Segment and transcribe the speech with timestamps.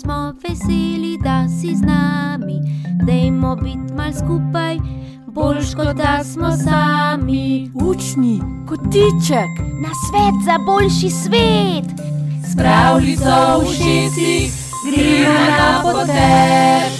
[0.00, 2.60] smo veseli, da si z nami.
[3.06, 4.76] Dajmo biti mal skupaj,
[5.26, 7.70] boljš kot da smo sami.
[7.74, 9.50] Učni, kotiček,
[9.82, 11.88] Na svet za boljši svet.
[12.56, 14.52] pravljico v ušesih,
[14.86, 16.99] gremo na potek.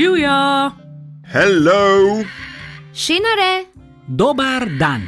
[0.00, 0.70] Živijo!
[1.32, 2.24] Hello!
[2.94, 3.64] Šenare,
[4.08, 5.02] Dobar dan!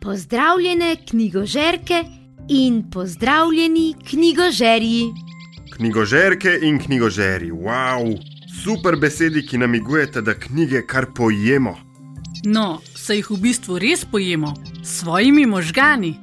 [0.00, 2.04] pozdravljene knjigožerke
[2.48, 5.02] in pozdravljeni knjigožerji.
[5.76, 8.18] Knjigožerke in knjigožeri, wow!
[8.64, 11.76] Super besedi, ki namigujete, da knjige kar pojemo.
[12.44, 16.14] No, se jih v bistvu res pojemo s svojimi možgani.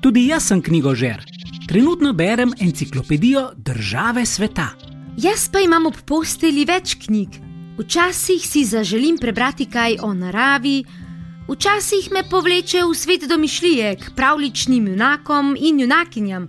[0.00, 1.24] Tudi jaz sem knjigožer.
[1.68, 4.68] Trenutno berem enciklopedijo države sveta.
[5.16, 7.43] Jaz pa imam ob posteli več knjig.
[7.78, 10.84] Včasih si zaželim prebrati kaj o naravi,
[11.48, 16.46] včasih me povleče v svet domišljije k pravličnim junakom in junakinjam,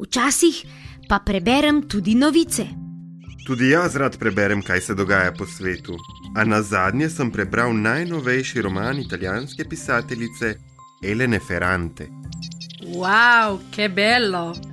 [0.00, 0.60] včasih
[1.08, 2.66] pa preberem tudi novice.
[3.46, 5.96] Tudi jaz rad preberem, kaj se dogaja po svetu.
[6.36, 10.54] A na zadnje sem prebral najnovejši roman italijanske pisateljice
[11.02, 12.08] Elene Ferrante.
[12.92, 14.67] Wow, ke bello!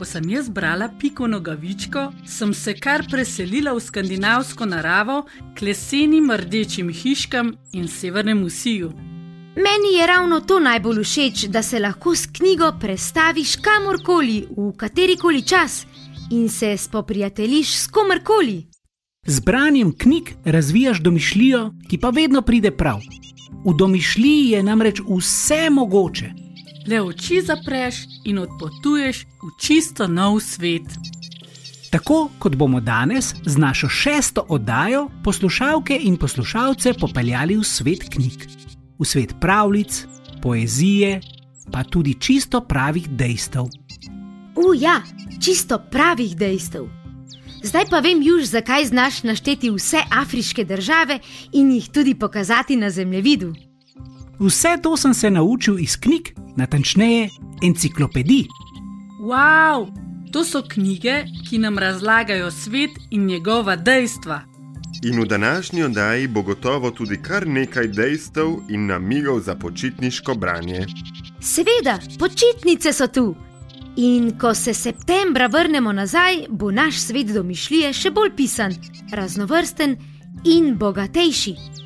[0.00, 5.18] Ko sem jaz brala Piko Nogavičko, sem se kar preselila v skandinavsko naravo,
[5.52, 8.88] k lesenim rdečim hiškam in severnemu siju.
[9.60, 15.42] Meni je ravno to najbolj všeč, da se lahko s knjigo prestaviš kamorkoli, v katerikoli
[15.42, 15.84] čas
[16.30, 18.70] in se spoprijateljiš s komerkoli.
[19.26, 23.04] Z branjem knjig razvijaš domišljijo, ki pa vedno pride prav.
[23.66, 26.39] V domišljiji je namreč vse mogoče.
[26.90, 30.82] Le oči zapreš in odpotuješ v čisto nov svet.
[31.90, 38.46] Tako kot bomo danes z našo šesto oddajo poslušalke in poslušalce popeljali v svet knjig,
[38.98, 40.06] v svet pravljic,
[40.42, 41.20] poezije,
[41.72, 43.70] pa tudi čisto pravih dejstev.
[44.58, 45.02] U, ja,
[45.38, 46.90] čisto pravih dejstev.
[47.62, 51.20] Zdaj pa vem, Juž, zakaj znaš našteti vse afriške države
[51.52, 53.69] in jih tudi pokazati na zemljevidu.
[54.40, 57.28] Vse to sem se naučil iz knjig, natančneje
[57.62, 58.46] enciklopedij.
[59.22, 59.92] Wow,
[60.32, 64.40] to so knjige, ki nam razlagajo svet in njegova dejstva.
[65.02, 70.86] In v današnji oddaji bo gotovo tudi kar nekaj dejstev in namigov za počitniško branje.
[71.40, 73.34] Seveda, počitnice so tu.
[73.96, 78.74] In ko se septembra vrnemo nazaj, bo naš svet domišljije še bolj pisan,
[79.12, 79.96] raznovrsten
[80.44, 81.79] in bogatejši.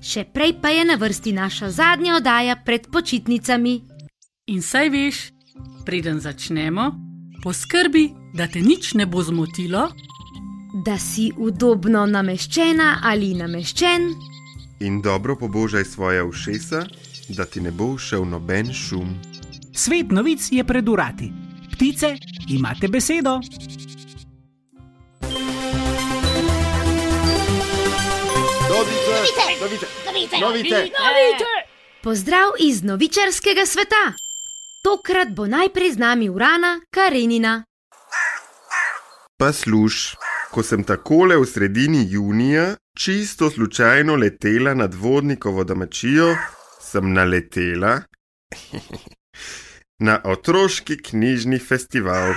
[0.00, 3.80] Še prej pa je na vrsti naša zadnja oddaja pred počitnicami.
[4.50, 5.18] In saj veš,
[5.86, 6.90] preden začnemo,
[7.44, 9.90] poskrbi, da te nič ne bo zmotilo,
[10.70, 14.04] Da si udobno nameščena ali nameščen,
[14.80, 16.86] In dobro pobožaj svoje ušesa,
[17.28, 19.12] da ti ne bo všel noben šum.
[19.72, 21.32] Svet novic je pred urati.
[21.72, 22.16] Ptice,
[22.48, 23.40] imate besedo?
[28.80, 30.90] Novice, novice, novice.
[32.02, 34.12] pozdrav iz novičarskega sveta.
[34.84, 37.64] Tokrat bo najprej z nami Urana Karenina.
[39.36, 40.16] Pa služ,
[40.50, 46.36] ko sem takole v sredini junija čisto slučajno letela nad vodnikovo domačijo,
[46.80, 48.00] sem naletela
[50.08, 52.32] na otroški knjižni festival.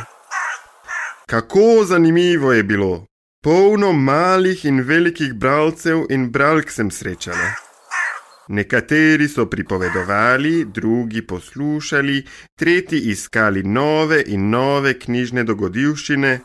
[1.25, 3.12] Kako zanimivo je bilo!
[3.43, 7.49] Polno malih in velikih bralcev in bralk sem srečala.
[8.47, 12.23] Nekateri so pripovedovali, drugi poslušali,
[12.59, 16.39] tretji iskali nove in nove knjižne dogodivščine,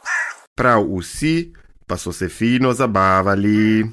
[0.59, 1.53] prav vsi
[1.86, 3.86] pa so se fino zabavali.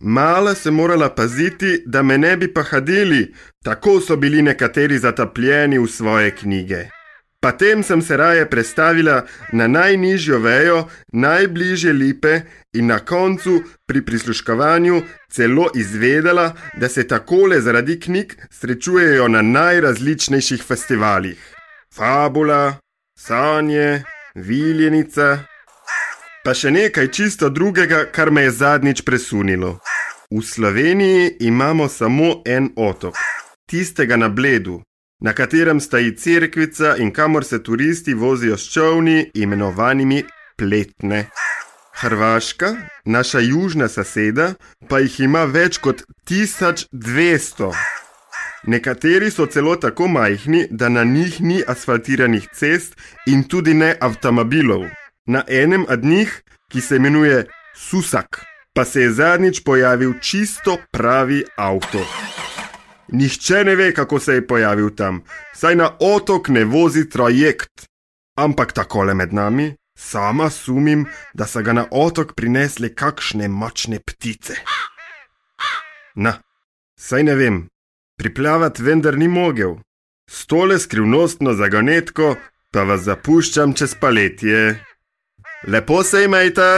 [0.00, 3.34] Mala sem morala paziti, da me ne bi pahadili,
[3.64, 6.97] tako so bili nekateri zatapljeni v svoje knjige.
[7.40, 12.40] Potem sem se raje prestavila na najnižjo vejo, najbližje lipe
[12.74, 20.62] in na koncu pri prisluškovanju celo izvedela, da se takole zaradi knjig srečujejo na najrazličnejših
[20.62, 21.54] festivalih.
[21.94, 22.76] Fabula,
[23.18, 24.02] sanje,
[24.34, 25.38] viljenica.
[26.44, 29.78] Pa še nekaj čisto drugega, kar me je zadnjič presunilo.
[30.30, 33.14] V Sloveniji imamo samo en otok,
[33.70, 34.82] tistega na Bledu,
[35.20, 40.24] na katerem stoji cerkvica in kamor se turisti vozijo s čovni, imenovanimi
[40.56, 41.28] pletne.
[42.00, 44.54] Hrvaška, naša južna soseda,
[44.88, 47.72] pa jih ima več kot 1200.
[48.66, 52.94] Nekateri so celo tako majhni, da na njih ni asfaltiranih cest
[53.26, 54.84] in tudi ne avtomobilov.
[55.26, 58.44] Na enem od njih, ki se imenuje Susak,
[58.74, 62.06] pa se je zadnjič pojavil čisto pravi avto.
[63.12, 65.22] Nihče ne ve, kako se je pojavil tam,
[65.54, 67.86] saj na otok ne vozi trajekt.
[68.36, 74.54] Ampak takole med nami, sama sumim, da so ga na otok prinesle kakšne močne ptice.
[76.14, 76.36] Na,
[76.98, 77.66] saj ne vem,
[78.20, 79.78] priplavati vendar ni mogel.
[80.30, 82.36] S tole skrivnostno zagonetko
[82.72, 84.84] pa vas zapuščam čez paletje.
[85.66, 86.68] Lepo se imejte!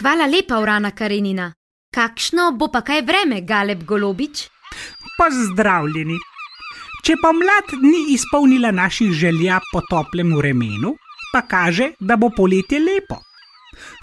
[0.00, 1.52] Hvala lepa, Urana Karenina.
[1.90, 4.44] Kakšno bo pa kaj vreme, Galeb Golobič?
[5.18, 6.14] Pozdravljeni.
[7.02, 10.94] Če pa mlad ni izpolnila naših želja po toplem vremenu,
[11.32, 13.18] pa kaže, da bo poletje lepo.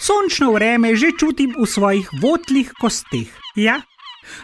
[0.03, 3.31] Sončno vreme že čutim v svojih votlih kosteh.
[3.55, 3.79] Ja?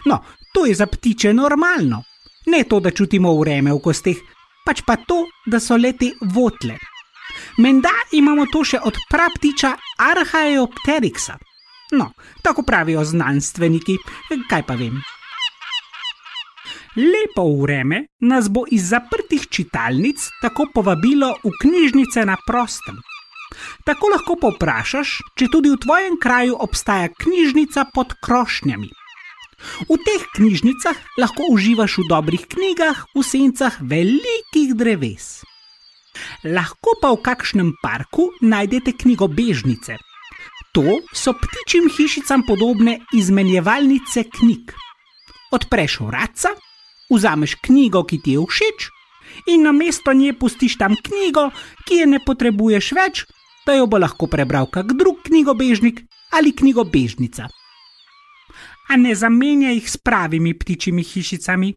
[0.08, 0.22] No,
[0.54, 2.00] to je za ptiče normalno.
[2.46, 4.16] Ne to, da čutimo vreme v kosteh,
[4.64, 6.80] pač pa to, da so leti votle.
[7.60, 11.36] Menda imamo to še od praptiča Archaeopteriksa.
[11.94, 12.10] No,
[12.42, 13.98] tako pravijo znanstveniki,
[14.50, 14.98] kaj pa vem.
[16.96, 23.00] Lepo vreme nas bo iz zaprtih čitalnic tako povabilo v knjižnice na prostem.
[23.86, 28.90] Tako lahko poprašaš, če tudi v tvojem kraju obstaja knjižnica pod krošnjami.
[29.88, 35.42] V teh knjižnicah lahko uživaš v dobrih knjigah v sencah velikih dreves.
[36.46, 39.98] Lahko pa v kakšnem parku najdete knjigobežnice.
[40.74, 44.72] To so ptičjim hišicam podobne izmenjevalnice knjig.
[45.52, 46.50] Odpreš vratca,
[47.10, 48.88] vzameš knjigo, ki ti je všeč,
[49.54, 51.50] in na mesto nje pustiš tam knjigo,
[51.86, 53.22] ki je ne potrebuješ več,
[53.66, 56.02] da jo bo lahko prebral kak drug knjigobežnik
[56.34, 57.46] ali knjigobežnica.
[58.90, 61.70] A ne zamenja jih s pravimi ptičjimi hišicami.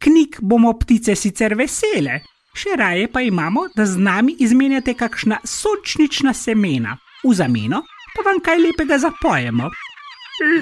[0.00, 2.22] Knjig bomo ptice sicer vesele,
[2.56, 7.84] še raje pa imamo, da z nami izmenjate kakšna sočnična semena, v zameno
[8.20, 9.70] pa vam kaj lepega zapojemo.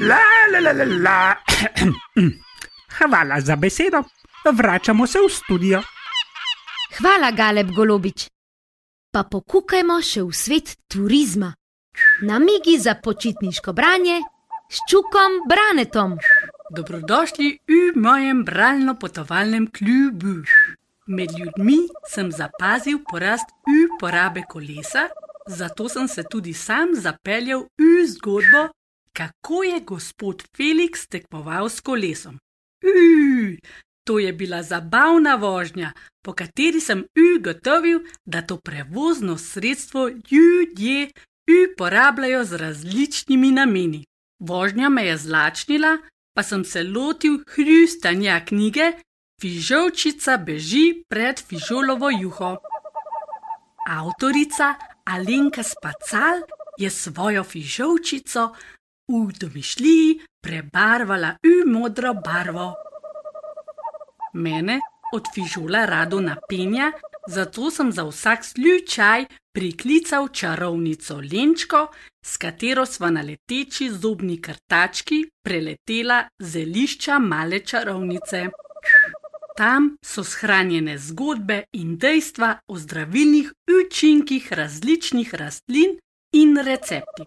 [0.00, 0.18] La,
[0.52, 1.36] la, la, la, la.
[2.98, 4.02] Hvala za besedo,
[4.52, 5.82] vračamo se v studio.
[6.98, 8.28] Hvala, Galeb Golobič.
[9.12, 11.52] Pa pokukajmo še v svet turizma.
[12.22, 14.20] Namigi za počitniško branje
[14.70, 16.18] s čukom Branetom.
[16.76, 20.42] Dobrodošli v mojem bralno-potovalnem klubu.
[21.06, 25.08] Med ljudmi sem zapazil porast uporabe kolesa,
[25.48, 28.68] zato sem se tudi sam zapeljal v zgodbo,
[29.12, 32.38] kako je gospod Felix tekmoval s kolesom.
[32.84, 33.58] Uj,
[34.04, 35.92] to je bila zabavna vožnja,
[36.24, 37.04] po kateri sem
[37.36, 41.10] ugotovil, da to prevozno sredstvo ljudje
[41.48, 44.04] uporabljajo z različnimi nameni.
[44.38, 45.98] Vožnja me je zlačnila,
[46.36, 48.92] pa sem se lotil hrustanja knjige
[49.40, 52.56] Fižolčica beži pred fižolovo juho.
[53.88, 54.74] Avtorica
[55.08, 56.42] Alenka Spacal
[56.78, 58.54] je svojo fižolčico
[59.08, 62.74] v domišljiji prebarvala v modro barvo.
[64.34, 64.80] Mene
[65.14, 66.92] od fižola rado napenja,
[67.26, 69.24] zato sem za vsak slučaj
[69.54, 71.86] priklical čarovnico Lenčko,
[72.24, 78.48] s katero sva na leteči zobni krtački preletela zelišča male čarovnice.
[79.58, 83.48] Tam so shranjene zgodbe in dejstva o zdravilnih
[83.78, 85.96] učinkih različnih rastlin
[86.32, 87.26] in receptih.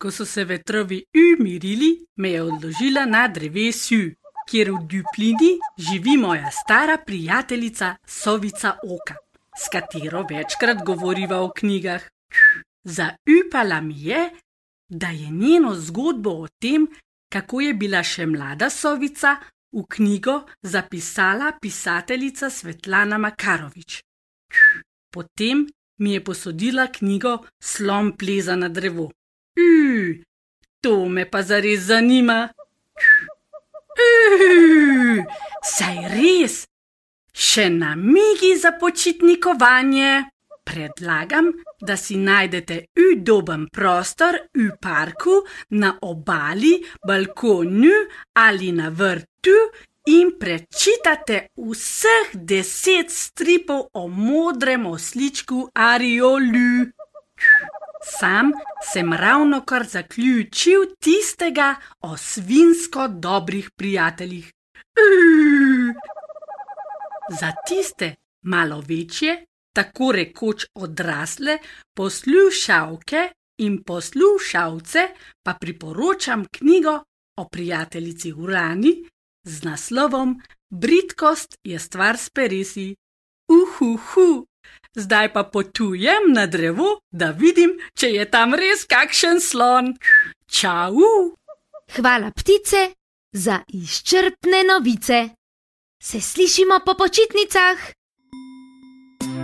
[0.00, 4.00] Ko so se vetrovi umirili, me je odložila na drevesju,
[4.50, 9.14] kjer v Duplini živi moja stara prijateljica Sovica Oka,
[9.54, 12.02] s katero večkrat govoriva o knjigah.
[12.84, 14.30] Zaupala mi je,
[14.88, 16.88] da je njeno zgodbo o tem,
[17.32, 19.36] kako je bila še mlada Sovica,
[19.72, 24.02] v knjigo zapisala pisateljica Svetlana Makarovič.
[25.10, 25.66] Potem
[25.98, 29.10] mi je posodila knjigo Slom pleza na drevo.
[29.56, 30.22] Uj,
[30.80, 32.48] to me pa zares zanima.
[33.96, 35.24] Uj,
[35.64, 36.64] saj res,
[37.32, 40.31] še namigi za počitnikovanje.
[40.64, 47.94] Predlagam, da si najdete udoben prostor v parku, na obali, balkonu
[48.38, 49.58] ali na vrtu
[50.06, 56.90] in prečitate vseh deset stripov o modrem osličku Ariolu.
[58.02, 58.52] Sam
[58.92, 64.50] sem ravno kar zaključil tistega o svinsko dobrih prijateljih.
[67.40, 71.58] Za tiste malo večje, tako rekoč odrasle
[71.96, 75.08] poslušalke in poslušalce
[75.44, 77.00] pa priporočam knjigo
[77.36, 79.08] o prijateljici Urani
[79.44, 82.94] z naslovom Britkost je stvar s perisi.
[83.48, 84.46] Uhuhu,
[84.94, 89.94] Zdaj pa potujem na drevo, da vidim, če je tam res kakšen slon.
[90.46, 91.00] Čau!
[91.96, 92.92] Hvala ptice
[93.32, 95.28] za izčrpne novice.
[96.02, 97.78] Se slišimo po počitnicah?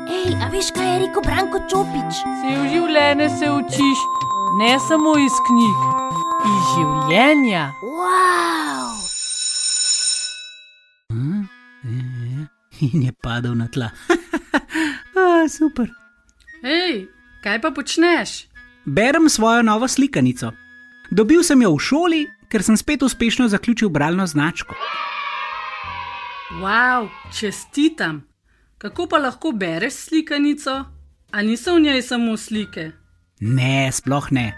[0.07, 2.23] Ej, a veš, kaj je rekel Branko Čopič?
[2.23, 4.05] Se v življenju se učiš,
[4.61, 5.81] ne samo iz knjig,
[6.47, 7.65] iz življenja.
[7.83, 8.95] Wow!
[12.81, 13.91] In je padel na tla.
[15.19, 15.91] A, super.
[16.63, 17.09] Hej,
[17.43, 18.47] kaj pa počneš?
[18.87, 20.53] Berem svojo novo slikanico.
[21.11, 24.77] Dobil sem jo v šoli, ker sem spet uspešno zaključil bralno značko.
[26.63, 28.28] Wow, čestitam.
[28.79, 30.85] Kako pa lahko bereš slikanico?
[31.31, 32.91] A niso v njej samo slike?
[33.41, 34.55] Ne, sploh ne.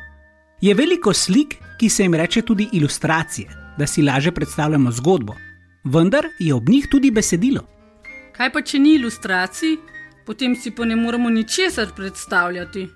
[0.61, 3.49] Je veliko slik, ki se jim reče tudi ilustracije,
[3.79, 5.35] da si lažje predstavljamo zgodbo,
[5.85, 7.65] vendar je ob njih tudi besedilo.
[8.37, 9.77] Kaj pa če ni ilustracij,
[10.27, 12.89] potem si pa ne moremo ničesar predstavljati.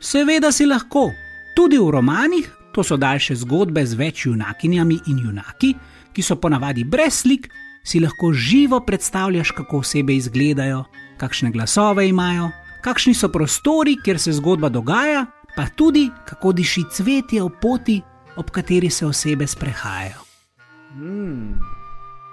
[0.00, 1.10] Seveda si lahko,
[1.56, 5.72] tudi v romanih, to so daljše zgodbe z več junakinjami in junaki,
[6.12, 7.48] ki so ponavadi brez slik,
[7.86, 10.84] si lahko živo predstavljaš, kako osebe izgledajo,
[11.16, 12.50] kakšne glasove imajo,
[12.84, 15.26] kakšni so prostori, kjer se zgodba dogaja,
[15.56, 18.00] pa tudi kako diši cvetje v poti,
[18.36, 20.20] ob kateri se osebe sprehajajo.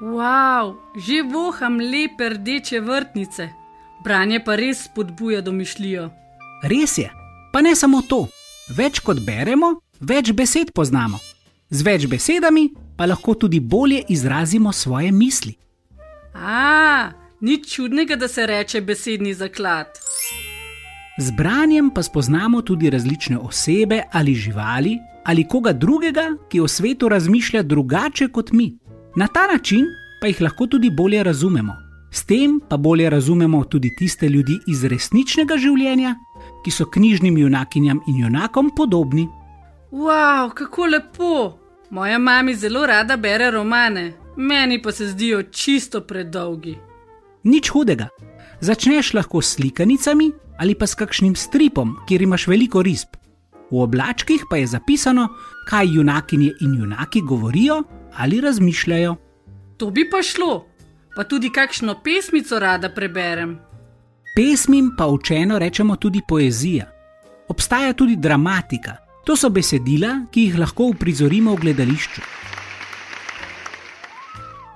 [0.01, 3.49] Wow, že voham lepe rdeče vrtnice.
[4.03, 6.09] Branje pa res spodbuja domišljijo.
[6.63, 7.11] Res je,
[7.53, 8.27] pa ne samo to.
[8.75, 11.19] Več kot beremo, več besed poznamo.
[11.73, 15.55] Z več besedami pa lahko tudi bolje izrazimo svoje misli.
[16.37, 17.09] A,
[17.41, 19.89] nič čudnega, da se reče besedni zaklad.
[21.17, 27.09] Z branjem pa spoznamo tudi različne osebe ali živali ali koga drugega, ki o svetu
[27.09, 28.77] razmišlja drugače kot mi.
[29.15, 29.85] Na ta način
[30.21, 31.73] pa jih lahko tudi bolje razumemo.
[32.11, 36.15] S tem pa bolje razumemo tudi tiste ljudi iz resničnega življenja,
[36.65, 39.27] ki so knjižnim junakinjam in junakom podobni.
[39.91, 41.62] Wow, kako lepo!
[41.93, 46.77] Moja mama zelo rada bere romane, meni pa se zdijo čisto predolgi.
[47.43, 48.07] Nič hudega.
[48.59, 53.13] Začneš lahko s slikanicami ali pa s kakšnim stripom, kjer imaš veliko risb.
[53.71, 55.27] V oblačkih pa je zapisano,
[55.69, 57.83] kaj junakinje in junaki govorijo
[58.17, 59.15] ali razmišljajo.
[59.77, 60.65] To bi pa šlo,
[61.15, 63.59] pa tudi kakšno pesmico rada preberem.
[64.35, 66.89] Pesmim pa učeno rečemo tudi poezija.
[67.47, 72.21] Obstaja tudi dramatika, to so besedila, ki jih lahko uprizorimo v gledališču.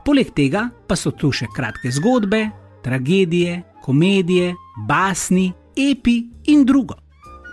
[0.07, 2.45] Poleg tega pa so tu še kratke zgodbe,
[2.83, 4.53] tragedije, komedije,
[4.87, 6.95] basni, epi in drugo.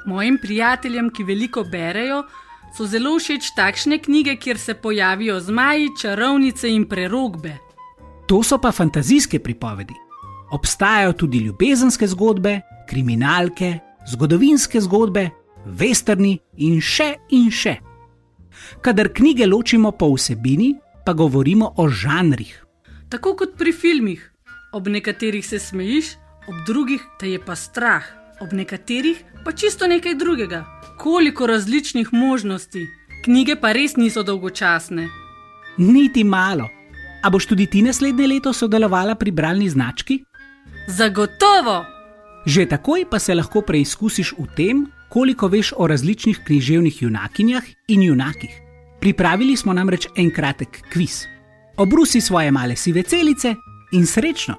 [0.06, 2.22] Mojim prijateljem, ki veliko berejo,
[2.76, 7.56] so zelo všeč takšne knjige, kjer se pojavijo zmaji, čarovnice in prerogbe.
[8.26, 9.94] To so pa fantazijske pripovedi.
[10.52, 13.78] Obstajajo tudi ljubezenske zgodbe, kriminalke,
[14.10, 15.30] zgodovinske zgodbe,
[15.66, 17.78] westerni in še in še.
[18.80, 22.64] Kadar knjige ločimo po vsebini, pa govorimo o žanrih.
[23.08, 24.20] Tako kot pri filmih,
[24.72, 26.16] ob nekaterih se smejiš,
[26.48, 28.04] ob drugih te je pa strah,
[28.40, 30.64] ob nekaterih pa čisto nekaj drugega.
[30.98, 32.86] Koliko različnih možnosti,
[33.24, 35.08] knjige pa res niso dolgočasne.
[35.78, 36.68] Niti malo.
[37.22, 40.20] A boš tudi ti naslednje leto sodelovala pri bralni znački?
[40.86, 41.84] Zagotovo!
[42.46, 48.02] Že takoj pa se lahko preizkusiš v tem, koliko veš o različnih književnih junakinjah in
[48.02, 48.50] junakih.
[49.00, 51.22] Pripravili smo namreč en kratek kviz.
[51.76, 53.54] Obrusi svoje male sive celice
[53.92, 54.56] in srečno!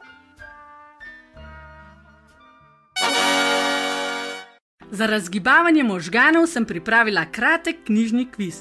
[4.91, 8.55] Za razgibavanje možganov sem pripravila kratek knjižni kviz.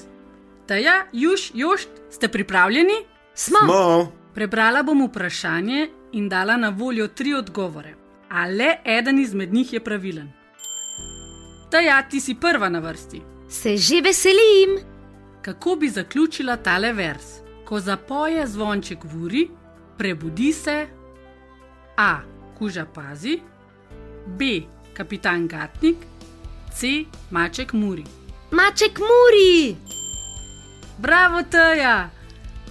[0.67, 3.05] Taja, Juž, Jošt, ste pripravljeni?
[3.33, 3.59] Smo.
[3.65, 7.95] Smo, Prebrala bom vprašanje in dala na voljo tri odgovore,
[8.29, 10.44] a le eden izmed njih je pravilen.
[11.69, 13.21] Taja, ti si prva na vrsti.
[13.49, 14.79] Se že veselim.
[15.41, 17.23] Kako bi zaključila tale vers?
[17.65, 19.47] Ko zapoje zvonček v uri,
[19.97, 20.87] prebudi se
[21.97, 22.19] A.
[22.57, 23.39] Kuža pazi,
[24.27, 24.61] B.
[24.93, 25.97] Kapitan Gatnik,
[26.73, 27.05] C.
[27.31, 28.03] Maček Muri.
[28.51, 29.75] Maček Muri.
[30.97, 32.09] Bravo, Teja!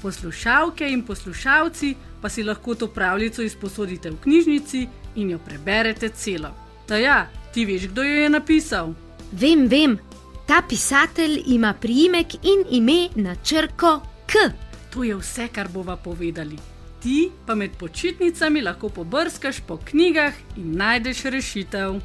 [0.03, 6.51] Poslušalke in poslušalci pa si lahko to pravljico izposodite v knjižnici in jo preberete celo.
[6.89, 8.95] Teja, ti veš, kdo jo je napisal?
[9.33, 9.99] Vem, vem.
[10.47, 14.51] Ta pisatelj ima priimek in ime na črko K.
[14.91, 16.59] To je vse, kar bova povedali.
[17.03, 22.01] Ti pa med počitnicami lahko pobrskaš po knjigah in najdeš rešitev.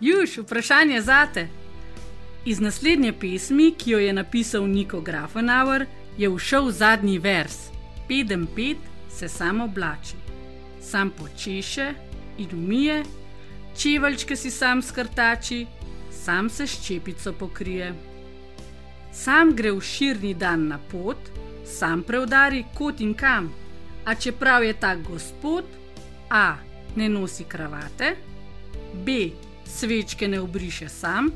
[0.00, 1.48] Juž, vprašanje zate.
[2.44, 5.86] Iz naslednje pesmi, ki jo je napisal Niko Grafenauer,
[6.18, 7.56] je všel zadnji vers:
[8.08, 8.78] Pedem pet
[9.10, 10.16] se samo oblači,
[10.80, 11.94] sam počeše,
[12.38, 13.02] in umije,
[13.78, 15.66] čeveljčke si sam skrtači,
[16.10, 17.94] sam se s čepico pokrije.
[19.12, 21.18] Sam gre v širni dan na pot,
[21.64, 23.52] sam preudari kot in kam,
[24.04, 25.64] a čeprav je tak gospod,
[26.30, 26.56] a
[26.96, 28.16] ne nosi kravate,
[29.04, 29.30] b
[29.64, 31.30] svečke ne obriše sam,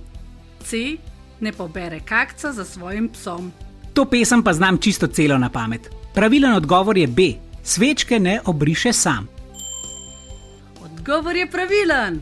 [0.64, 0.96] c
[1.40, 3.52] ne pobere kakca za svojim psom.
[3.92, 5.90] To pesem pa znam čisto celo na pamet.
[6.14, 7.22] Pravilen odgovor je B.
[7.62, 9.28] Svečke ne obriše sam.
[10.84, 12.20] Odgovor je pravilen.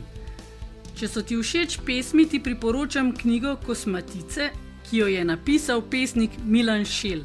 [0.98, 4.48] Če so ti všeč pesmi, ti priporočam knjigo Kosmatice,
[4.88, 7.20] ki jo je napisal pesnik Milan Šel.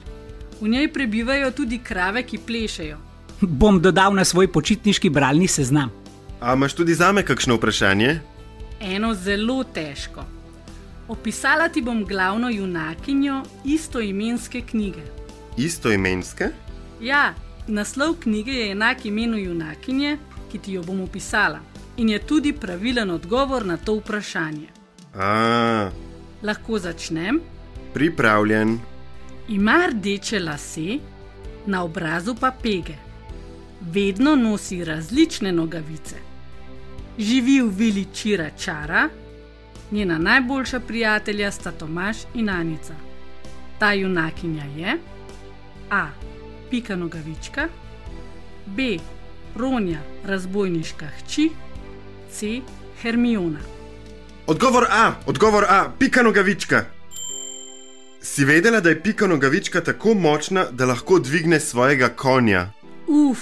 [0.60, 3.00] V njej prebivajo tudi krave, ki plešejo.
[3.42, 5.89] Bom dodal na svoj počitniški bralni seznam.
[6.38, 8.20] A imaš tudi zame kakšno vprašanje?
[8.80, 10.22] Eno zelo težko.
[11.10, 15.01] Opisala ti bom glavno junakinjo istoimenske knjige.
[15.58, 16.53] Istoimenske?
[17.01, 17.34] Ja,
[17.68, 20.18] naslov knjige je enak imenu junakinje,
[20.51, 21.60] ki ti jo bom opisala,
[21.97, 24.67] in je tudi pravilen odgovor na to vprašanje.
[25.15, 25.89] A,
[26.43, 27.39] Lahko začnem.
[27.93, 28.79] pripravljen.
[29.50, 31.00] Ima rdeče lase,
[31.65, 32.93] na obrazu pa pege.
[33.81, 36.15] Vedno nosi različne nogavice.
[37.17, 39.09] Živi v vili Čira Čara,
[39.91, 42.93] njena najboljša prijatelja sta Tomaš in Anica.
[43.79, 44.97] Ta junakinja je
[45.89, 46.07] A.
[46.69, 47.67] Pika nogavička,
[48.65, 48.97] B.
[49.55, 51.50] Ronja, razbojniška hči,
[52.34, 52.62] C.
[53.02, 53.60] Hermiona.
[54.48, 56.86] Odgovor A, odgovor A, pika nogavička.
[58.22, 62.72] Si vedela, da je pika nogavička tako močna, da lahko dvigne svojega konja?
[63.08, 63.40] Uf,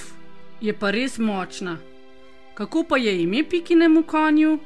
[0.61, 1.77] je pa res močna.
[2.53, 4.57] Kako pa je ime pikinemu konju?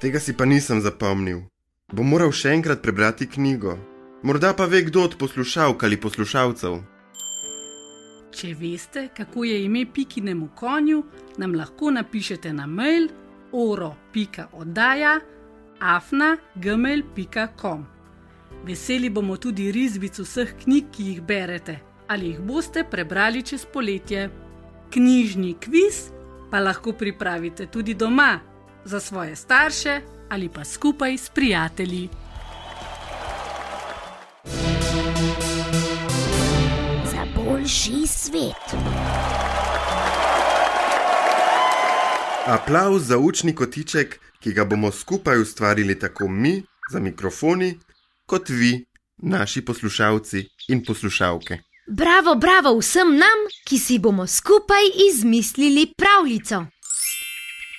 [0.00, 1.40] Tega si pa nisem zapomnil.
[1.92, 3.76] Bom moral še enkrat prebrati knjigo.
[4.22, 6.78] Morda pa ve kdo od poslušalk ali poslušalcev.
[8.32, 11.04] Če veste, kako je ime pikinemu konju,
[11.38, 13.08] nam lahko napišete na mail
[13.52, 15.20] oro.oddaja
[15.80, 17.86] afna.gmail.com.
[18.64, 21.80] Veseli bomo tudi risbic vseh knjig, ki jih berete
[22.12, 24.28] ali jih boste prebrali čez poletje.
[24.92, 26.10] Knjižni kviz
[26.50, 28.40] pa lahko pripravite tudi doma,
[28.84, 32.08] za svoje starše ali pa skupaj s prijatelji.
[37.62, 38.82] Boljši svet.
[42.46, 47.78] Aplavz za učni kotiček, ki ga bomo skupaj ustvarili tako mi, za mikrofoni,
[48.26, 48.84] kot vi,
[49.16, 51.58] naši poslušalci in poslušalke.
[51.86, 56.66] Bravo, bravo vsem nam, ki si bomo skupaj izmislili pravljico.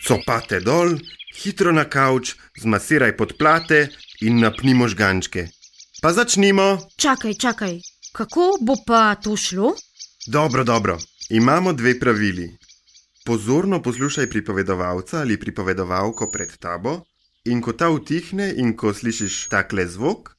[0.08, 0.96] Copate dol,
[1.44, 3.88] hitro na kavč, zmasiraj podplate
[4.22, 5.48] in napni možgančke.
[6.02, 6.78] Pa začnimo.
[6.98, 7.80] Čakaj, čakaj,
[8.14, 9.76] kako bo pa to šlo?
[10.28, 10.98] Dobro, dobro.
[11.30, 12.58] Imamo dve pravili.
[13.26, 17.02] Pozorno poslušaj pripovedovalca ali pripovedovalko pred tabo,
[17.46, 20.36] in ko ta utihne in ko slišiš takle zvok,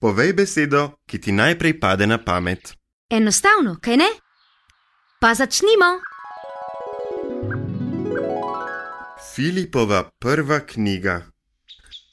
[0.00, 2.72] povej besedo, ki ti najprej pade na pamet.
[3.10, 4.08] Enostavno, kaj ne?
[5.20, 6.00] Pa začnimo.
[9.34, 11.20] Filipova prva knjiga.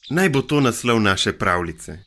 [0.10, 2.04] Naj bo to naslov naše pravljice.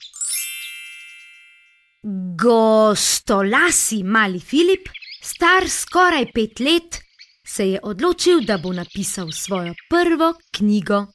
[2.02, 4.88] Gostolasi mali Filip,
[5.22, 7.00] star skoraj pet let,
[7.46, 11.06] se je odločil, da bo napisal svojo prvo knjigo.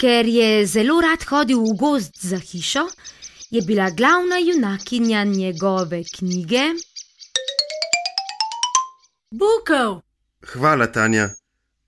[0.00, 2.88] Ker je zelo rad hodil v gozd za hišo,
[3.50, 6.62] je bila glavna junakinja njegove knjige
[9.30, 10.00] Bukov!
[10.52, 11.30] Hvala, Tanja.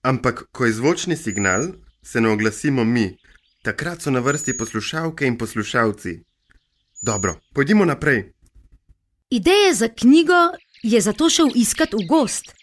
[0.02, 3.16] Ampak, ko je zvočni signal, se ne oglasimo mi.
[3.62, 6.31] Takrat so na vrsti poslušalke in poslušalci.
[7.02, 8.32] Dobro, pojdimo naprej.
[9.30, 10.40] Ideje za knjigo
[10.82, 12.54] je zato šel iskat v gost.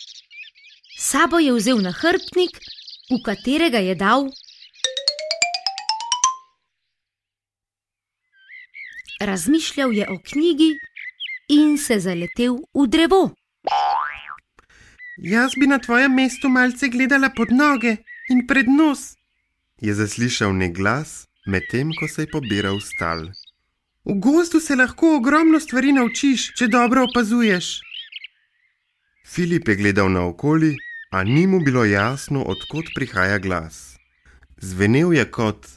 [0.99, 2.60] Sabo je vzel nahrbtnik,
[3.12, 4.30] v katerega je dal.
[9.21, 10.71] Razmišljal je o knjigi
[11.49, 13.36] in se zaletel v drevo.
[15.23, 17.97] Jaz bi na tvojem mestu malce gledala pod noge
[18.32, 19.19] in pred nos,
[19.82, 23.28] je zaslišal nek glas, medtem ko se je pobiral stal.
[24.10, 27.65] V gozdu se lahko ogromno stvari naučiš, če dobro opazuješ.
[29.30, 30.72] Filip je gledal naokoli,
[31.13, 34.00] a ni mu bilo jasno, odkot prihaja glas.
[34.58, 35.67] Zvenel je kot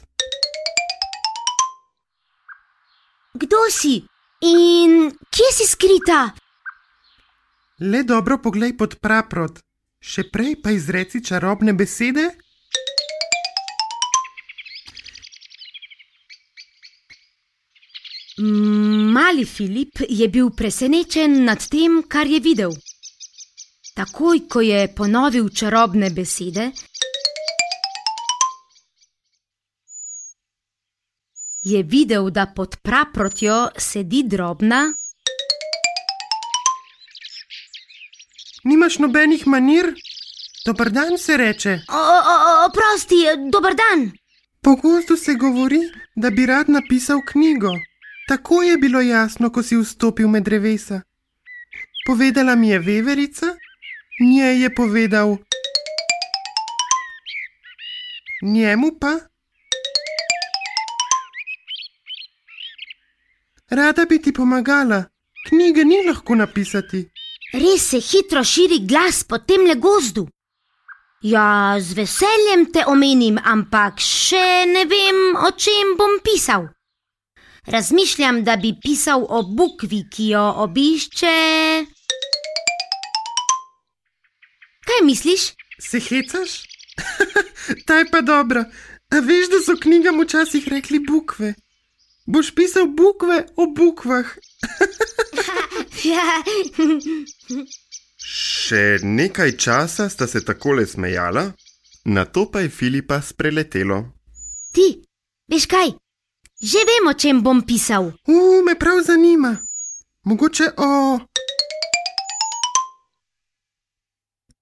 [3.37, 4.01] Kdo si
[4.41, 6.33] in kje si skrita?
[7.85, 9.61] Le dobro poglej pod praprot,
[10.01, 12.31] še prej pa izreci čarobne besede.
[18.37, 22.73] Mali Filip je bil presenečen nad tem, kar je videl.
[23.95, 26.71] Takoj, ko je ponovil čarobne besede,
[31.63, 34.93] je videl, da pod praprotjo sedi drobna,
[38.63, 39.93] Nimaš nobenih manir?
[40.65, 41.79] Dobar dan se reče.
[41.89, 43.15] O, o, oprosti,
[43.51, 44.11] dober dan.
[44.61, 45.79] Pogosto se govori,
[46.15, 47.71] da bi rad napisal knjigo.
[48.27, 51.01] Tako je bilo jasno, ko si vstopil med drevesa.
[52.07, 53.55] Povedala mi je veverica,
[54.19, 55.37] njej je povedal.
[58.41, 59.19] Njemu pa.
[63.69, 65.03] Rada bi ti pomagala,
[65.49, 67.09] knjige ni lahko napisati.
[67.53, 70.27] Res se hitro širi glas po tem le gozdu.
[71.21, 76.67] Ja, z veseljem te omenim, ampak še ne vem, o čem bom pisal.
[77.65, 81.35] Razmišljam, da bi pisal o bukvi, ki jo obišče.
[84.87, 85.41] Kaj misliš?
[85.79, 86.51] Se hecaš?
[87.87, 88.65] Ta je pa dobra.
[89.09, 91.53] A veš, da so knjigam včasih rekli bukve?
[92.25, 94.25] Boš pisal bukve o bukvah.
[96.03, 96.43] Ja,
[98.19, 101.51] Še nekaj časa sta se takole smejala,
[102.05, 104.03] na to pa je Filipa spreletelo.
[104.73, 104.99] ti,
[105.47, 105.93] veš kaj?
[106.63, 108.15] Že vem, o čem bom pisal.
[108.23, 109.57] U, me prav zanima.
[110.23, 111.19] Mogoče o.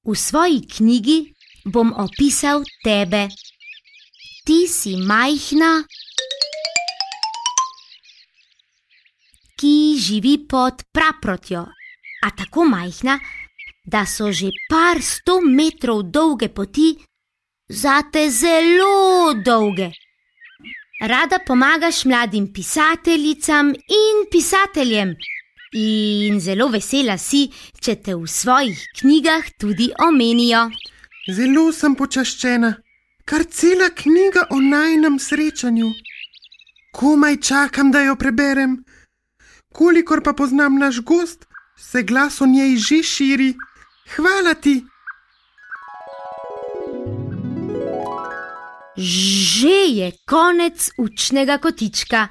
[0.04, 1.34] v svoji knjigi
[1.66, 3.30] bom opisal tebe.
[4.46, 5.86] Ti si majhna,
[9.62, 11.62] ki živi pod praprotjo,
[12.26, 13.20] a tako majhna,
[13.86, 16.98] da so že par sto metrov dolge poti,
[17.70, 19.94] zate zelo dolge.
[21.02, 25.16] Rada pomagaš mladim pisateljicam in pisateljem,
[25.74, 27.48] in zelo vesela si,
[27.82, 30.68] če te v svojih knjigah tudi omenijo.
[31.26, 32.70] Zelo sem počaščena,
[33.26, 35.90] kar cela knjiga o najnem srečanju.
[36.94, 38.78] Komaj čakam, da jo preberem.
[39.74, 41.48] Kolikor pa poznam naš gost,
[41.80, 43.54] se glas o njej že širi.
[44.16, 44.84] Hvala ti.
[49.02, 52.28] Že je konec učnega kotička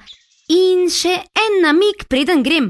[0.54, 2.68] in še en namig, preden grem.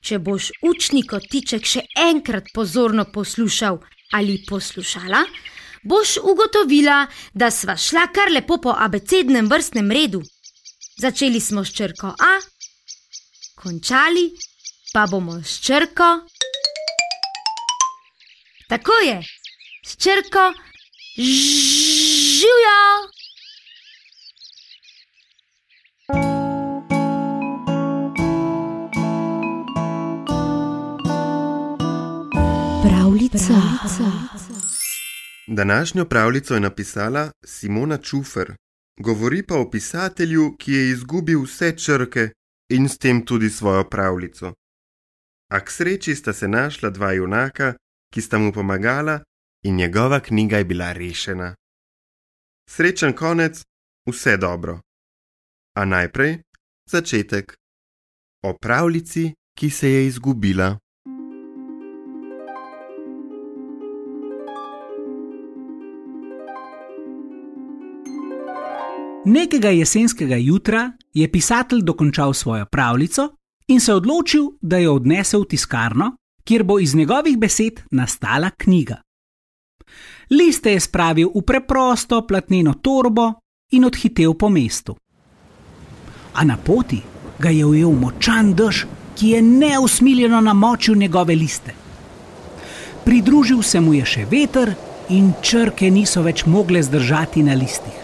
[0.00, 3.76] Če boš učni kotiček še enkrat pozorno poslušal
[4.16, 5.20] ali poslušala,
[5.84, 10.22] boš ugotovila, da sva šla kar lepo po abecednem vrstnem redu.
[10.96, 12.32] Začeli smo s črko A,
[13.60, 14.30] končali
[14.94, 16.08] pa bomo s črko.
[18.68, 19.18] Tako je,
[19.84, 20.52] s črko
[22.34, 22.80] Živijo!
[32.82, 33.54] Pravljica.
[35.46, 38.54] Današnjo pravljico je napisala Simona Čufer,
[39.00, 42.28] govori pa o pisatelju, ki je izgubil vse črke
[42.70, 44.52] in s tem tudi svojo pravljico.
[45.50, 47.74] A k sreči sta se našla dva junaka,
[48.14, 49.20] ki sta mu pomagala,
[49.64, 51.54] in njegova knjiga je bila rešena.
[52.70, 53.62] Srečen konec,
[54.08, 54.80] vse dobro.
[55.76, 56.38] A najprej
[56.90, 57.54] začetek.
[58.44, 60.78] O pravljici, ki se je izgubila.
[69.24, 73.36] Nekega jesenskega jutra je pisatelj dokončal svojo pravljico
[73.68, 79.03] in se odločil, da jo odnese v tiskarno, kjer bo iz njegovih besed nastala knjiga.
[80.30, 83.32] Liste je spravil v preprosto platneno torbo
[83.72, 84.96] in odhitel po mestu.
[86.34, 87.02] A na poti
[87.38, 91.74] ga je ujel močan dež, ki je neusmiljeno namočil njegove liste.
[93.04, 94.74] Pridružil se mu je še veter
[95.08, 98.00] in črke niso več mogle zdržati na listih.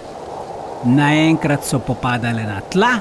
[0.84, 2.92] Naenkrat so popadale na tla,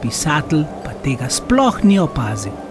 [0.00, 2.69] pisatelj pa tega sploh ni opazil.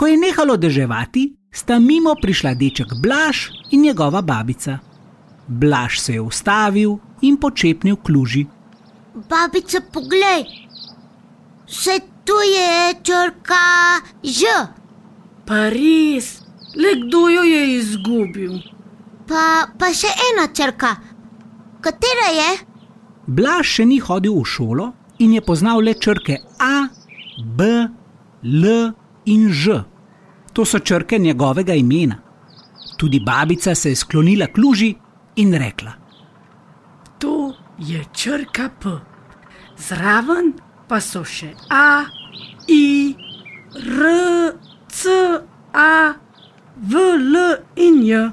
[0.00, 4.78] Ko je nehalo deževati, sta mimo prišla deček Blaž in njegova babica.
[5.48, 8.46] Blaž se je ustavil in počepnil kluži.
[9.28, 10.46] Babica, poglej,
[11.66, 13.66] se tu je črka
[14.24, 14.40] Ž,
[15.46, 16.40] Pa res,
[16.76, 18.52] le kdo jo je izgubil?
[19.28, 20.94] pa, pa še ena črka.
[21.80, 22.50] Katera je?
[23.26, 26.88] Blaž še ni hodil v šolo in je poznal le črke A,
[27.44, 27.68] B,
[28.42, 28.64] L
[29.26, 29.89] in Ž.
[30.60, 32.16] To so črke njegovega imena.
[32.96, 34.94] Tudi babica se je sklonila k luži
[35.36, 35.92] in rekla:
[37.18, 38.88] To je črka P.
[39.78, 40.52] Zraven
[40.88, 42.04] pa so še A,
[42.68, 43.14] I,
[43.72, 44.04] R,
[44.88, 45.08] C,
[45.72, 46.12] A,
[46.76, 48.30] V, L in J.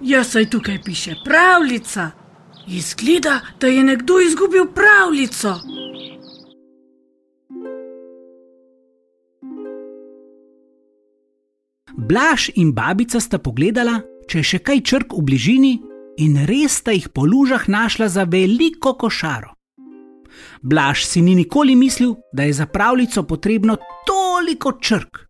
[0.00, 2.10] Jaz saj tukaj piše pravljica.
[2.66, 5.58] Izgleda, da je nekdo izgubil pravljico.
[11.94, 15.74] Blaž in babica sta pogledala, če je še kaj črk v bližini,
[16.18, 19.52] in res sta jih po lužah našla za veliko košaro.
[20.62, 25.26] Blaž si ni nikoli mislil, da je za pravljico potrebno toliko črk.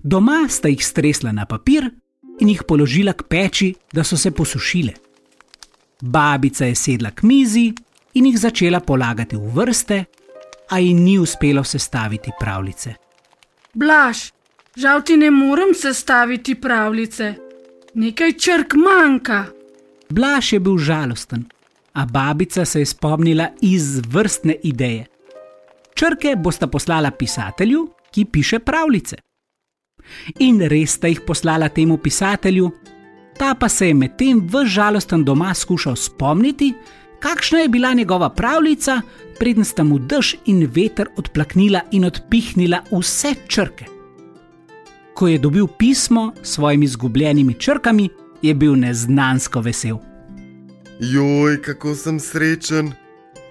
[0.00, 1.90] Doma sta jih stresla na papir
[2.40, 4.92] in jih položila k peči, da so se posušile.
[6.02, 7.72] Babica je sedla k mizi
[8.14, 10.04] in jih začela polagati v vrste,
[10.70, 12.94] a ji ni uspelo sestaviti pravljice.
[13.74, 14.30] Blaž,
[14.76, 17.34] žal ti ne morem sestaviti pravljice.
[17.94, 19.44] Nekaj črk manjka.
[20.10, 21.44] Blaž je bil žalosten,
[21.92, 25.06] a babica se je spomnila izvrstne ideje.
[25.94, 29.16] Črke bosta poslala pisatelju, ki piše pravljice.
[30.38, 32.70] In res sta jih poslala temu pisatelju,
[33.38, 36.74] ta pa se je medtem v žalosten doma skušal spomniti,
[37.20, 39.00] kakšna je bila njegova pravljica,
[39.38, 43.93] preden sta mu dež in veter odplaknila in odpihnila vse črke.
[45.14, 48.08] Ko je dobil pismo s svojimi izgubljenimi črkami,
[48.42, 49.98] je bil neznansko vesel.
[51.00, 52.92] Joj, kako sem srečen.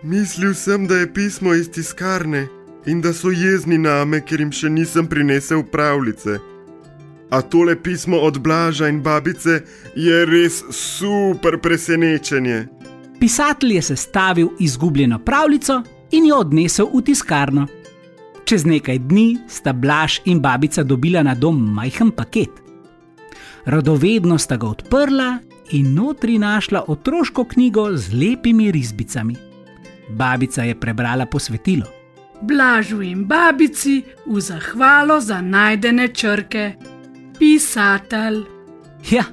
[0.03, 2.47] Mislil sem, da je pismo iz tiskarne
[2.85, 6.37] in da so jezni name, ker jim še nisem prinesel pravljice.
[7.31, 9.61] A tole pismo od Blaža in babice
[9.95, 12.67] je res super presenečenje.
[13.19, 17.67] Pisatelj je sestavil izgubljeno pravljico in jo odnesel v tiskarno.
[18.45, 22.51] Čez nekaj dni sta Blaž in babica dobila na dom majhen paket.
[23.65, 25.37] Radovedno sta ga odprla
[25.71, 29.35] in notri našla otroško knjigo z lepimi risbicami.
[30.09, 31.85] Babica je prebrala posvetilo.
[32.41, 36.73] Blažu in babici v zahvalo za najdene črke.
[37.39, 38.43] Pisatelj.
[39.11, 39.23] Ja,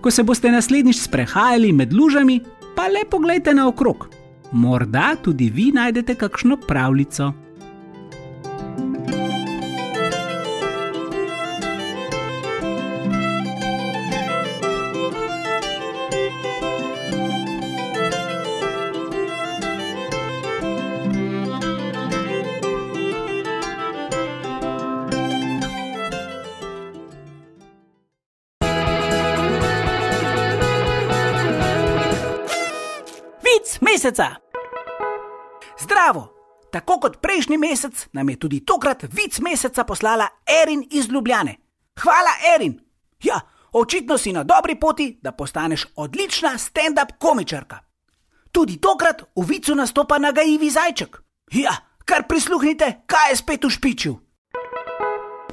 [0.00, 2.40] ko se boste naslednjič sprehajali med lužami,
[2.76, 4.08] pa le pogledajte naokrog.
[4.52, 7.32] Morda tudi vi najdete kakšno pravljico.
[34.00, 34.28] Meseca.
[35.82, 36.36] Zdravo!
[36.72, 40.28] Tako kot prejšnji mesec, nam je tudi tokrat vic meseca poslala
[40.62, 41.56] Erin iz Ljubljane.
[42.00, 42.80] Hvala, Erin!
[43.22, 43.40] Ja,
[43.72, 47.78] očitno si na dobri poti, da postaneš odlična stand-up komičarka.
[48.52, 51.20] Tudi tokrat v vicu nastopa nagajivi zajček.
[51.52, 54.14] Ja, kar prisluhnite, kaj je spet v špiču.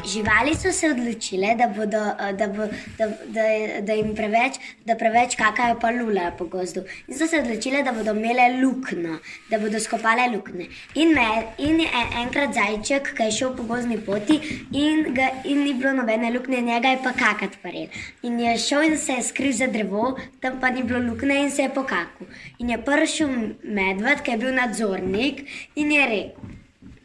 [0.06, 3.44] Živali so se odločile, da, bodo, eh, da, bo, da, da,
[3.82, 6.84] da jim preveč, da preveč kakajo pa lulajo po gozdu.
[7.08, 9.18] In so se odločile, da bodo imele luknjo,
[9.50, 10.68] da bodo skopale luknje.
[10.96, 11.26] In, me,
[11.58, 14.40] in je en- enkrat zajček, ki je šel po gozdni poti
[14.72, 17.88] in, ga, in ni bilo nobene luknje, njega je pa kakat paril.
[18.24, 21.52] In je šel in se je skril za drevo, tam pa ni bilo luknje in
[21.52, 22.28] se je pokakal.
[22.60, 23.34] In je prišel
[23.64, 25.44] medved, ki je bil nadzornik
[25.76, 26.54] in je rekel.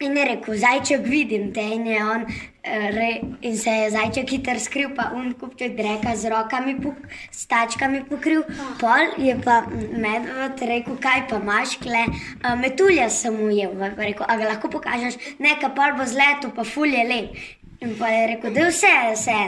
[0.02, 1.62] In je rekel, zajček, vidim te.
[1.62, 2.24] In, je on,
[2.64, 6.94] re, in se je zajček hiter skril, pa un kupček dreka z rokami, pok,
[7.30, 8.44] s tačkami pokril.
[8.80, 12.04] Pol je pa medved rekel, kaj pa imaš, kle,
[12.42, 13.74] "A, metulja sem ujel.
[13.96, 17.34] Rekel, a ga lahko pokažeš, neka pol bo zletu, pa fulje lep.
[17.80, 19.40] In pa je rekel, da je vse, vse.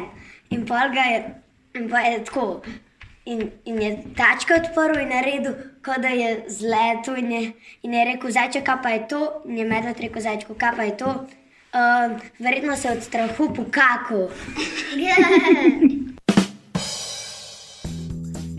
[0.51, 1.35] In pol ga je,
[1.75, 2.63] in pa je tako.
[3.27, 7.17] In, in je tačka odprl in naredil, kot da je zletel.
[7.17, 9.43] In je, in je rekel, zajček, kaj pa je to?
[9.47, 11.27] In je medved rekel, zajčku, kaj pa je to?
[11.75, 11.81] Uh,
[12.39, 14.29] verjetno se je od strahu pokakal.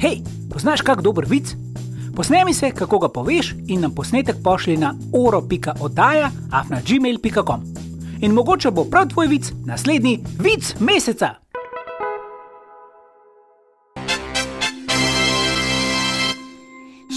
[0.04, 0.22] Hej,
[0.54, 1.56] poznaš kak dober vic?
[2.16, 7.64] Posnemi se, kako ga poveš, in nam posnetek pošlji na oro.odaja afna.gmail.com.
[8.22, 11.45] In mogoče bo prav tvoj vic naslednji vic meseca.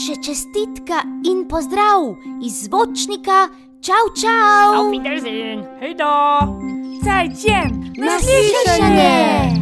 [0.09, 3.51] Še čestitka in pozdrav iz zvočnika,
[3.85, 4.87] čau, čau!
[4.89, 5.93] Wiedersehen, hej!
[7.05, 9.53] 再见，Naslišanje!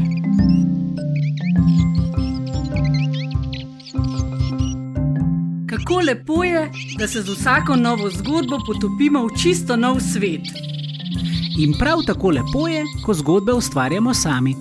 [5.67, 10.47] Kako lepo je, da se z vsako novo zgodbo potopimo v čisto nov svet.
[11.59, 14.55] In prav tako lepo je, ko zgodbe ustvarjamo sami.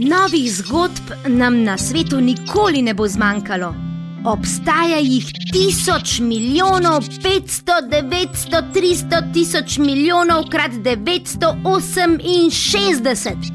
[0.00, 3.89] Novih zgodb nam na svetu nikoli ne bo zmanjkalo.
[4.24, 13.48] Obstaja jih tisoč milijonov, petsto, devetsto, tristo tisoč milijonov krat devetsto oseminšestdeset,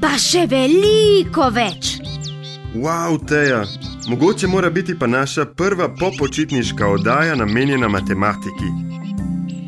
[0.00, 1.96] pa še veliko več.
[2.76, 3.62] Wow, Teja,
[4.08, 8.68] mogoče mora biti pa naša prva popočitniška oddaja namenjena matematiki.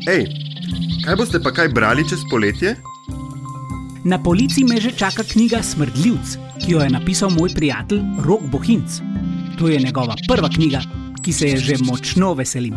[0.05, 0.29] Hej,
[1.07, 2.75] kaj boste pa kaj brali čez poletje?
[4.05, 9.08] Na polici me že čaka knjiga Smrdljivc, ki jo je napisal moj prijatelj Rok Bohinc.
[9.59, 10.81] To je njegova prva knjiga,
[11.21, 12.75] ki se je že močno veselim.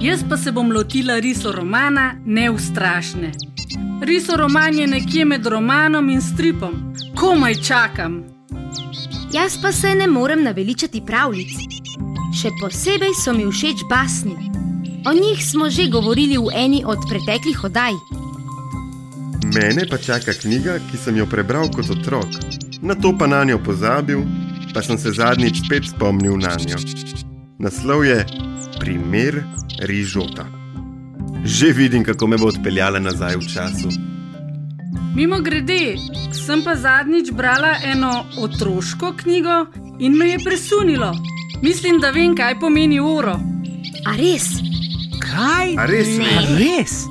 [0.00, 3.32] Jaz pa se bom lotila riso romana Neustrašne.
[4.02, 6.94] Riso roman je nekje med romanom in stripom.
[7.16, 8.22] Komaj čakam.
[9.32, 11.50] Jaz pa se ne morem naveličati pravljic.
[12.42, 14.38] Še posebej so mi všeč basni.
[15.06, 17.98] O njih smo že govorili v eni od preteklih oddaj.
[19.54, 22.38] Mene pa čaka knjiga, ki sem jo prebral kot otrok,
[22.82, 24.22] na to pa na njo pozabil,
[24.74, 26.78] pa sem se zadnjič spet spomnil na njo.
[27.58, 28.26] Naslov je
[28.80, 29.44] Primer
[29.78, 30.46] rižota.
[31.44, 33.88] Že vidim, kako me bo odpeljala nazaj v času.
[35.14, 35.96] Mimo grede,
[36.32, 39.66] sem pa zadnjič brala eno otroško knjigo
[40.00, 41.12] in me je presunilo.
[41.62, 43.38] Mislim, da vem, kaj pomeni uro.
[44.06, 44.48] A res?
[45.22, 45.76] Kaj?
[45.78, 46.18] A res?
[46.18, 47.04] A res?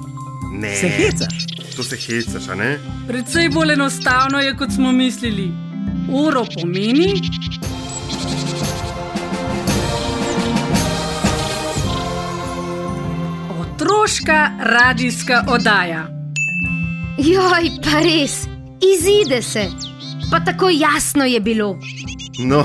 [0.51, 0.75] Ne.
[0.75, 1.47] Se hecaš?
[1.75, 2.79] To se hecaš, a ne?
[3.07, 5.70] Predvsej bolj enostavno je, kot smo mislili.
[6.11, 7.21] Uro pomeni.
[13.59, 16.07] Otroška radijska oddaja.
[17.17, 18.47] Joj, pa res,
[18.97, 19.65] izide se.
[20.31, 21.77] Pa tako jasno je bilo.
[22.39, 22.63] No,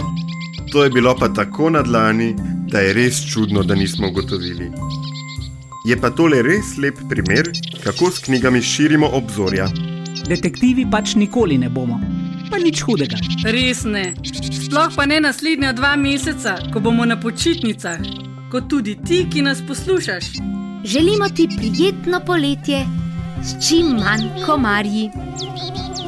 [0.72, 2.34] to je bilo pa tako na dlani,
[2.70, 4.70] da je res čudno, da nismo ugotovili.
[5.86, 7.50] Je pa tole res lep primer,
[7.84, 9.68] kako s knjigami širimo obzorja.
[10.28, 12.00] Detektivi pač nikoli ne bomo,
[12.50, 13.16] pa nič hudega.
[13.44, 14.14] Res ne.
[14.66, 17.98] Sploh pa ne naslednja dva meseca, ko bomo na počitnicah,
[18.50, 20.24] kot tudi ti, ki nas poslušaš.
[20.84, 22.86] Želimo ti prijetno poletje
[23.42, 25.10] s čim manj komarji.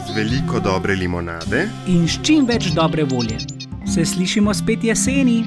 [0.06, 3.38] Z veliko dobre limonade, In s čim več dobre volje.
[3.86, 5.44] Se slišimo spet jeseni.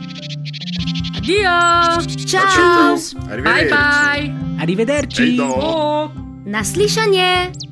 [1.17, 1.57] Adijo!
[2.27, 2.97] Čau!
[3.43, 4.31] Bye bye!
[4.61, 5.23] Arrivederci!
[5.23, 5.47] Ejdo.
[5.47, 6.11] Bog!
[6.45, 7.70] Naslišanje!